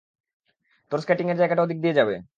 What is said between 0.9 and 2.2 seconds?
স্কেটিংয়ের জায়গাটার ওদিক দিয়ে যাবে।